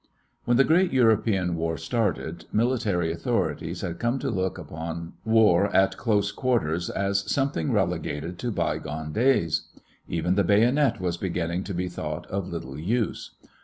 When 0.45 0.57
the 0.57 0.63
great 0.63 0.91
European 0.91 1.55
war 1.55 1.77
started, 1.77 2.45
military 2.51 3.11
authorities 3.11 3.81
had 3.81 3.99
come 3.99 4.17
to 4.17 4.31
look 4.31 4.57
upon 4.57 5.13
war 5.23 5.67
at 5.75 5.95
close 5.95 6.31
quarters 6.31 6.89
as 6.89 7.31
something 7.31 7.71
relegated 7.71 8.39
to 8.39 8.49
bygone 8.51 9.13
days. 9.13 9.67
Even 10.07 10.33
the 10.33 10.43
bayonet 10.43 10.99
was 10.99 11.17
beginning 11.17 11.63
to 11.65 11.75
be 11.75 11.87
thought 11.87 12.25
of 12.31 12.47
little 12.47 12.79
use. 12.79 13.35